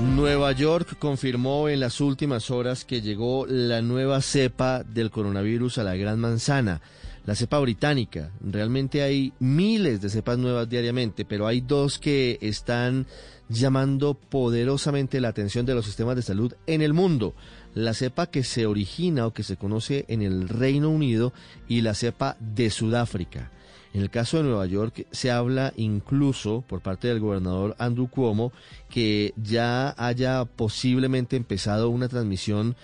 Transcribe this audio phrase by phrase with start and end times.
[0.00, 5.82] Nueva York confirmó en las últimas horas que llegó la nueva cepa del coronavirus a
[5.82, 6.80] la Gran Manzana,
[7.26, 8.30] la cepa británica.
[8.40, 13.08] Realmente hay miles de cepas nuevas diariamente, pero hay dos que están
[13.48, 17.34] llamando poderosamente la atención de los sistemas de salud en el mundo.
[17.74, 21.32] La cepa que se origina o que se conoce en el Reino Unido
[21.66, 23.50] y la cepa de Sudáfrica.
[23.94, 28.52] En el caso de Nueva York se habla incluso por parte del gobernador Andrew Cuomo
[28.90, 32.76] que ya haya posiblemente empezado una transmisión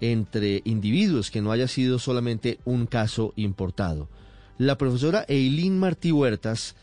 [0.00, 4.08] entre individuos, que no haya sido solamente un caso importado.
[4.58, 6.76] La profesora Eileen Martí Huertas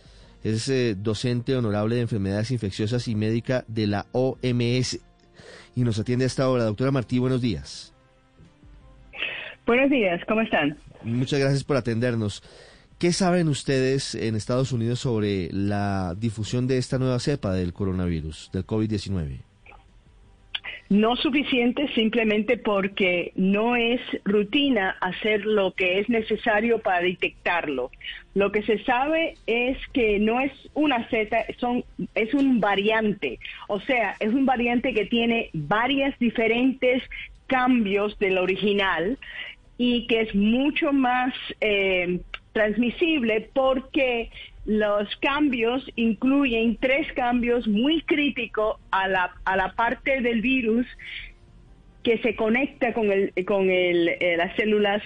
[0.44, 5.00] es eh, docente honorable de enfermedades infecciosas y médica de la OMS
[5.76, 6.64] y nos atiende a esta hora.
[6.64, 7.94] Doctora Martí, buenos días.
[9.66, 10.78] Buenos días, ¿cómo están?
[11.04, 12.42] Muchas gracias por atendernos.
[13.00, 18.50] ¿Qué saben ustedes en Estados Unidos sobre la difusión de esta nueva cepa del coronavirus,
[18.52, 19.38] del COVID-19?
[20.90, 27.92] No suficiente simplemente porque no es rutina hacer lo que es necesario para detectarlo.
[28.34, 31.84] Lo que se sabe es que no es una Z, son,
[32.16, 33.38] es un variante.
[33.68, 37.04] O sea, es un variante que tiene varias diferentes
[37.46, 39.20] cambios del original
[39.78, 42.22] y que es mucho más eh,
[42.58, 44.32] transmisible porque
[44.66, 50.88] los cambios incluyen tres cambios muy críticos a la, a la parte del virus
[52.02, 55.04] que se conecta con, el, con el, eh, las células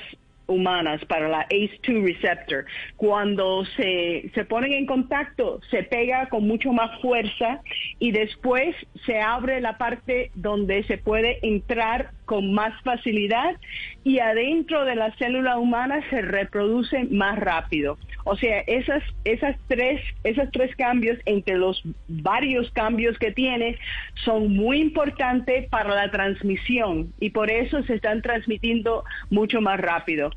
[0.51, 2.65] humanas para la ACE2 receptor.
[2.97, 7.61] Cuando se, se ponen en contacto, se pega con mucho más fuerza
[7.99, 13.55] y después se abre la parte donde se puede entrar con más facilidad
[14.03, 17.97] y adentro de la célula humana se reproduce más rápido.
[18.23, 23.77] O sea, esas, esas tres, esos tres cambios entre los varios cambios que tiene
[24.23, 30.31] son muy importantes para la transmisión y por eso se están transmitiendo mucho más rápido.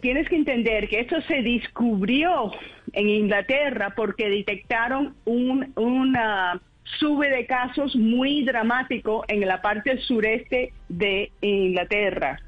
[0.00, 2.52] tienes que entender que esto se descubrió
[2.92, 6.60] en Inglaterra porque detectaron un, una
[6.98, 12.38] sube de casos muy dramático en la parte sureste de Inglaterra.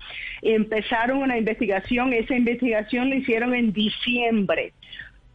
[0.43, 4.73] Empezaron una investigación, esa investigación la hicieron en diciembre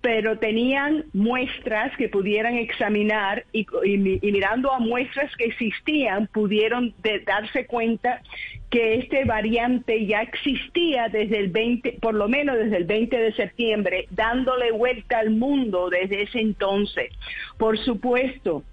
[0.06, 3.66] pero tenían muestras que pudieran examinar y,
[3.98, 6.94] mirando a muestras que existían, pudieron
[7.26, 8.22] darse cuenta
[8.70, 13.34] que este variante ya existía desde el 20, por lo menos desde el 20 de
[13.34, 17.10] septiembre, dándole vuelta al mundo desde ese entonces.
[17.58, 18.64] Por supuesto,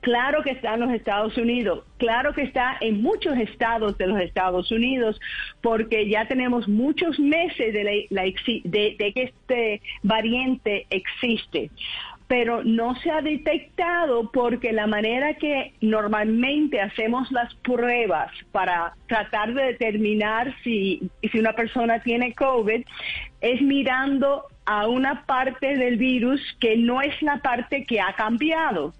[0.00, 4.18] Claro que está en los Estados Unidos, claro que está en muchos estados de los
[4.20, 5.20] Estados Unidos,
[5.60, 11.70] porque ya tenemos muchos meses de, de, que este variante existe.
[12.28, 19.52] Pero no se ha detectado porque la manera que normalmente hacemos las pruebas para tratar
[19.52, 22.84] de determinar si, si una persona tiene COVID
[23.40, 28.94] es mirando a una parte del virus que no es la parte que ha cambiado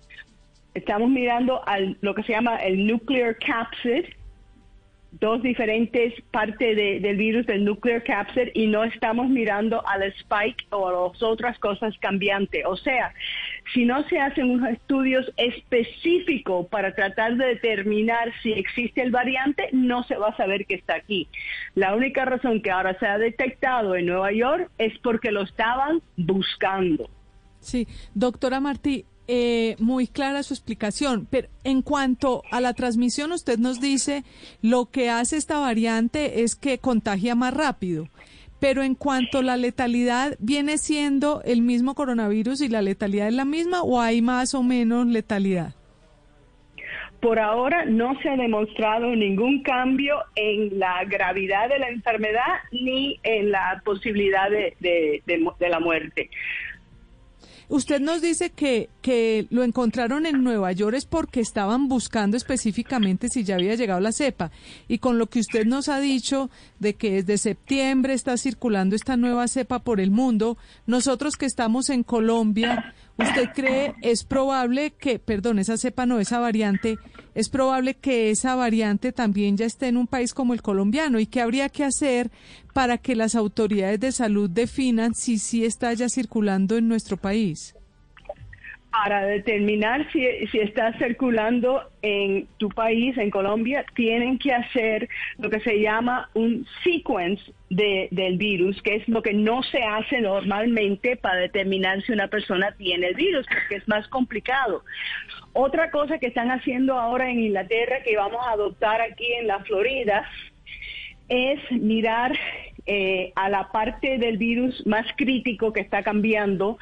[0.75, 4.05] estamos mirando al, lo que se llama el nuclear capsid,
[5.13, 11.11] dos diferentes partes del virus del nuclear capsid y no estamos mirando al spike o
[11.11, 12.65] las otras cosas cambiantes.
[12.65, 13.13] O sea,
[13.75, 19.69] si no se hacen unos estudios específicos para tratar de determinar si existe el variante,
[19.73, 21.29] no se va a saber que está aquí.
[21.75, 26.03] La única razón que ahora se ha detectado en Nueva York es porque lo estaban
[26.17, 27.11] buscando.
[27.59, 33.61] Sí, doctora Martí, eh, muy clara su explicación, pero en cuanto a la transmisión, usted
[33.61, 34.25] nos dice
[34.61, 38.09] lo que hace esta variante es que contagia más rápido.
[38.59, 43.35] Pero en cuanto a la letalidad, ¿viene siendo el mismo coronavirus y la letalidad es
[43.35, 45.75] la misma o hay más o menos letalidad?
[47.21, 53.21] Por ahora no se ha demostrado ningún cambio en la gravedad de la enfermedad ni
[53.23, 56.31] en la posibilidad de, de la muerte.
[57.71, 63.29] Usted nos dice que, que lo encontraron en Nueva York es porque estaban buscando específicamente
[63.29, 64.51] si ya había llegado la cepa.
[64.89, 66.51] Y con lo que usted nos ha dicho
[66.81, 71.91] de que desde septiembre está circulando esta nueva cepa por el mundo, nosotros que estamos
[71.91, 76.99] en Colombia, ¿usted cree es probable que, perdón, esa cepa no, esa variante,
[77.35, 81.21] es probable que esa variante también ya esté en un país como el colombiano?
[81.21, 82.31] ¿Y qué habría que hacer
[82.75, 87.75] para que las autoridades de salud definan si sí está ya circulando en nuestro país?
[88.91, 95.09] Para determinar si, si está circulando en tu país, en Colombia, tienen que hacer
[95.39, 99.83] lo que se llama un sequence de, del virus, que es lo que no se
[99.83, 104.83] hace normalmente para determinar si una persona tiene el virus, porque es más complicado.
[105.53, 109.61] Otra cosa que están haciendo ahora en Inglaterra, que vamos a adoptar aquí en la
[109.61, 110.29] Florida,
[111.29, 112.37] es mirar
[112.87, 116.79] eh, a la parte del virus más crítico que está cambiando,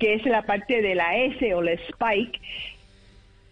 [0.00, 2.40] que es la parte de la S o la spike.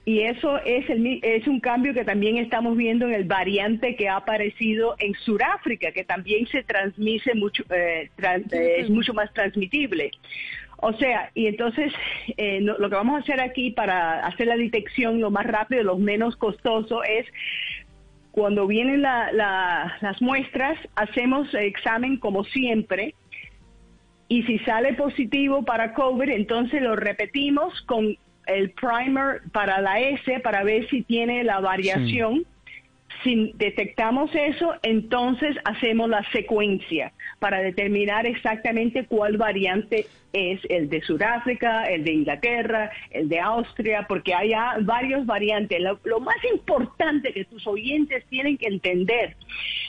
[0.05, 4.09] Y eso es, el, es un cambio que también estamos viendo en el variante que
[4.09, 10.11] ha aparecido en Sudáfrica, que también se transmite mucho, eh, eh, es mucho más transmitible.
[10.79, 11.93] O sea, y entonces
[12.39, 15.99] eh, lo que vamos a hacer aquí para hacer la detección lo más rápido, lo
[15.99, 17.27] menos costoso, es
[18.31, 23.15] cuando vienen las muestras, hacemos el examen como siempre,
[24.29, 28.17] y si sale positivo para COVID, entonces lo repetimos con
[28.47, 32.45] el primer para la S para ver si tiene la variación.
[33.25, 41.01] Si detectamos eso, entonces hacemos la secuencia para determinar exactamente cuál variante es el de
[41.03, 44.53] Sudáfrica, el de Inglaterra, el de Austria, porque hay
[44.83, 45.81] varios variantes.
[45.81, 49.37] Lo, más importante que tus oyentes tienen que entender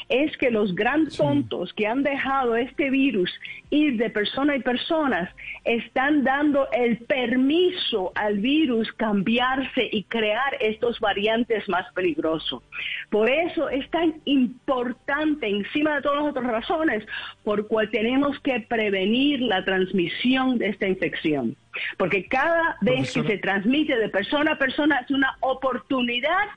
[0.08, 3.32] es que los grandes tontos que han dejado este virus
[3.70, 5.30] ir de persona y personas
[5.64, 12.64] están dando el permiso al virus cambiarse y crear estos variantes más peligrosos.
[13.10, 17.06] Por eso es tan importante, encima de todas las otras razones,
[17.44, 21.56] por cual tenemos que prevenir la transmisión de esta infección.
[21.98, 26.50] Porque cada vez que se transmite de persona a persona es una oportunidad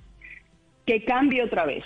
[0.86, 1.84] que cambie otra vez.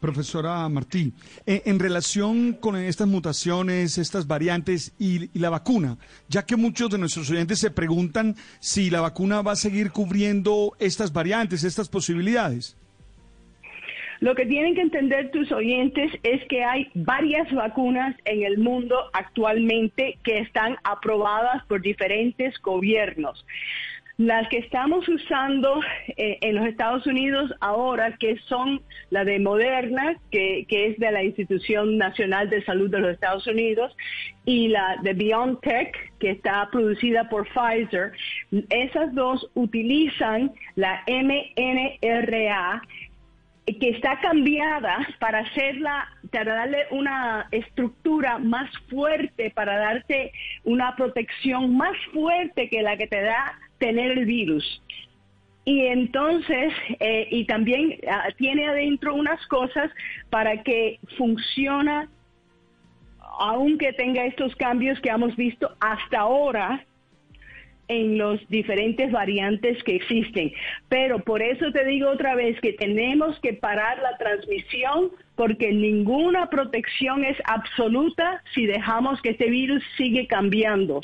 [0.00, 1.12] Profesora Martí,
[1.44, 5.98] eh, en relación con estas mutaciones, estas variantes y, la vacuna,
[6.28, 10.76] ya que muchos de nuestros oyentes se preguntan si la vacuna va a seguir cubriendo
[10.78, 12.76] estas variantes, estas posibilidades.
[14.20, 18.96] Lo que tienen que entender tus oyentes es que hay varias vacunas en el mundo
[19.12, 23.44] actualmente que están aprobadas por diferentes gobiernos.
[24.16, 25.80] Las que estamos usando
[26.16, 31.12] eh, en los Estados Unidos ahora, que son la de Moderna, que, que, es de
[31.12, 33.96] la Institución Nacional de Salud de los Estados Unidos,
[34.44, 38.10] y la de BioNTech, que está producida por Pfizer,
[38.70, 42.82] esas dos utilizan la mNRA
[43.76, 50.32] que está cambiada para hacerla, para darle una estructura más fuerte, para darte
[50.64, 54.82] una protección más fuerte que la que te da tener el virus.
[55.64, 59.90] Y entonces, eh, y también ah, tiene adentro unas cosas
[60.30, 62.08] para que funcione,
[63.38, 66.86] aunque tenga estos cambios que hemos visto hasta ahora,
[67.88, 70.52] en los diferentes variantes que existen.
[70.88, 76.50] Pero por eso te digo otra vez que tenemos que parar la transmisión porque ninguna
[76.50, 81.00] protección es absoluta si dejamos que este virus sigue cambiando.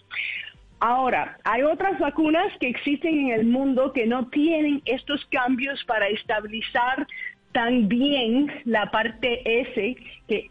[0.80, 6.08] Ahora, hay otras vacunas que existen en el mundo que no tienen estos cambios para
[6.08, 7.06] estabilizar
[7.52, 9.96] tan bien la parte S
[10.28, 10.50] que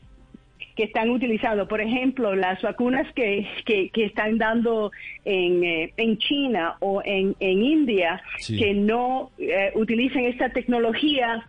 [0.75, 1.67] que están utilizando.
[1.67, 4.91] Por ejemplo, las vacunas que, que, están dando
[5.25, 11.45] en, eh, en China o en, en India, que no eh, utilizan esta tecnología,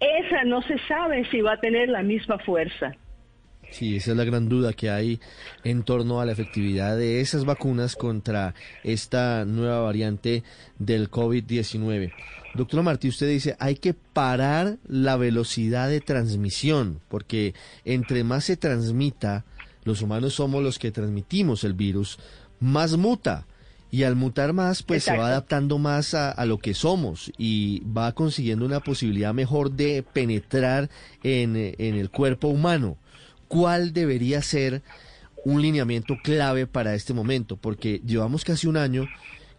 [0.00, 2.96] esa no se sabe si va a tener la misma fuerza.
[3.70, 5.18] Sí, esa es la gran duda que hay
[5.64, 8.54] en torno a la efectividad de esas vacunas contra
[8.84, 10.42] esta nueva variante
[10.78, 12.12] del COVID-19.
[12.54, 17.54] Doctora Martí, usted dice, hay que parar la velocidad de transmisión, porque
[17.84, 19.44] entre más se transmita,
[19.84, 22.18] los humanos somos los que transmitimos el virus,
[22.60, 23.46] más muta.
[23.90, 28.12] Y al mutar más, pues se va adaptando más a, lo que somos y va
[28.12, 30.88] consiguiendo una posibilidad mejor de penetrar
[31.22, 32.96] en, en el cuerpo humano.
[33.48, 34.82] ¿Cuál debería ser
[35.44, 37.58] un lineamiento clave para este momento?
[37.58, 39.08] Porque llevamos casi un año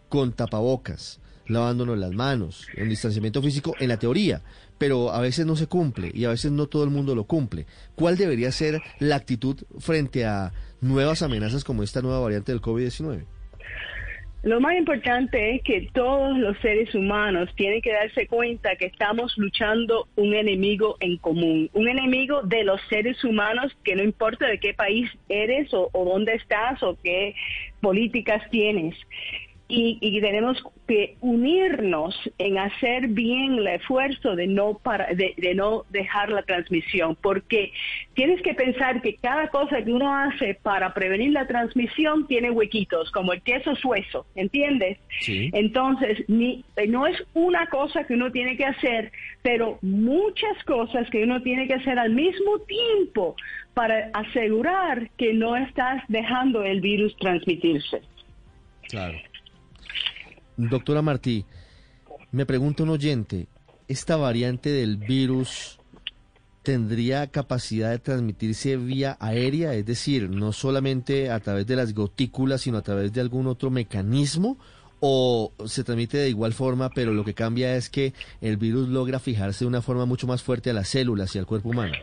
[0.08, 4.42] con tapabocas, lavándonos las manos, en distanciamiento físico en la teoría,
[4.78, 7.66] pero a veces no se cumple y a veces no todo el mundo lo cumple.
[7.94, 13.24] ¿Cuál debería ser la actitud frente a nuevas amenazas como esta nueva variante del COVID-19?
[14.44, 19.32] Lo más importante es que todos los seres humanos tienen que darse cuenta que estamos
[19.38, 24.60] luchando un enemigo en común, un enemigo de los seres humanos que no importa de
[24.60, 27.34] qué país eres o, o dónde estás o qué
[27.80, 28.94] políticas tienes.
[29.76, 36.30] Y, tenemos que unirnos en hacer bien el esfuerzo de no para, de, no dejar
[36.30, 37.72] la transmisión, porque
[38.14, 43.10] tienes que pensar que cada cosa que uno hace para prevenir la transmisión tiene huequitos,
[43.10, 44.98] como el queso sueso, ¿entiendes?
[45.26, 49.12] Entonces, ni, no es una cosa que uno tiene que hacer,
[49.42, 53.36] pero muchas cosas que uno tiene que hacer al mismo tiempo
[53.74, 58.02] para asegurar que no estás dejando el virus transmitirse.
[58.88, 59.18] Claro.
[60.56, 61.44] Doctora Martí,
[62.30, 63.48] me pregunta un oyente,
[63.88, 65.80] ¿esta variante del virus
[66.62, 69.74] tendría capacidad de transmitirse vía aérea?
[69.74, 73.70] Es decir, no solamente a través de las gotículas, sino a través de algún otro
[73.70, 74.56] mecanismo
[75.00, 79.18] o se transmite de igual forma, pero lo que cambia es que el virus logra
[79.18, 81.94] fijarse de una forma mucho más fuerte a las células y al cuerpo humano.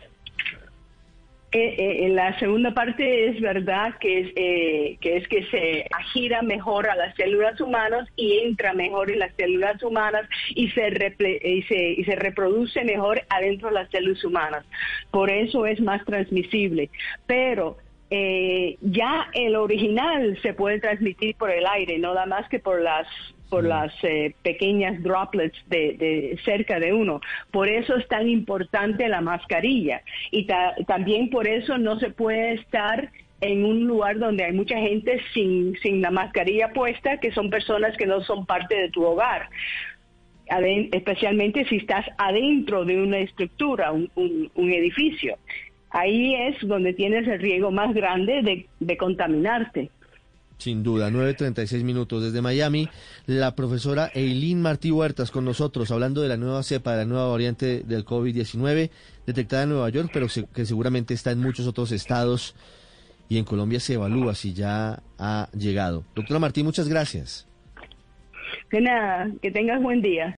[1.54, 5.86] Eh, eh, en la segunda parte es verdad que es, eh, que es que se
[5.90, 10.88] agira mejor a las células humanas y entra mejor en las células humanas y se,
[11.44, 14.64] y se, y se reproduce mejor adentro de las células humanas.
[15.10, 16.88] Por eso es más transmisible.
[17.26, 17.76] Pero
[18.10, 23.06] ya el original se puede transmitir por el aire, no nada más que por las
[23.52, 27.20] por las eh, pequeñas droplets de, cerca de uno.
[27.50, 30.46] Por eso es tan importante la mascarilla y
[30.86, 33.10] también por eso no se puede estar
[33.42, 37.94] en un lugar donde hay mucha gente sin, sin la mascarilla puesta, que son personas
[37.98, 39.50] que no son parte de tu hogar
[40.92, 45.36] especialmente si estás adentro de una estructura, un, edificio.
[45.90, 49.90] Ahí es donde tienes el riesgo más grande de, de contaminarte.
[50.62, 52.88] Sin duda, 9.36 minutos desde Miami.
[53.26, 57.26] La profesora Eileen Martí Huertas con nosotros, hablando de la nueva cepa, de la nueva
[57.32, 58.88] variante del COVID-19,
[59.26, 62.54] detectada en Nueva York, pero que seguramente está en muchos otros estados
[63.28, 66.04] y en Colombia se evalúa si ya ha llegado.
[66.14, 67.48] Doctora Martí, muchas gracias.
[68.70, 70.30] De nada, que tengas buen día.